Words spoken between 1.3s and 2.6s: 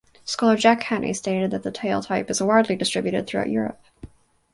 that the tale type is